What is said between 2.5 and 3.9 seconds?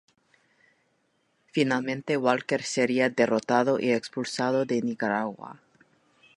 sería derrotado